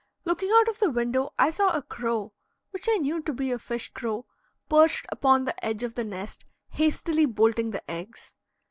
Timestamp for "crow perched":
3.91-5.05